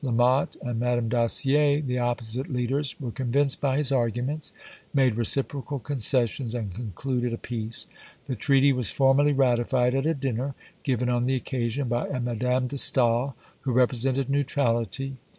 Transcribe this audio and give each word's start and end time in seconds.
La 0.03 0.09
Motte 0.11 0.57
and 0.63 0.79
Madame 0.79 1.07
Dacier, 1.09 1.79
the 1.79 1.99
opposite 1.99 2.51
leaders, 2.51 2.99
were 2.99 3.11
convinced 3.11 3.61
by 3.61 3.77
his 3.77 3.91
arguments, 3.91 4.51
made 4.95 5.13
reciprocal 5.15 5.77
concessions, 5.77 6.55
and 6.55 6.73
concluded 6.73 7.31
a 7.33 7.37
peace. 7.37 7.85
The 8.25 8.35
treaty 8.35 8.73
was 8.73 8.89
formally 8.89 9.31
ratified 9.31 9.93
at 9.93 10.07
a 10.07 10.15
dinner, 10.15 10.55
given 10.81 11.07
on 11.07 11.27
the 11.27 11.35
occasion 11.35 11.87
by 11.87 12.07
a 12.07 12.19
Madame 12.19 12.65
De 12.65 12.77
Staël, 12.77 13.35
who 13.59 13.71
represented 13.73 14.27
"Neutrality." 14.27 15.17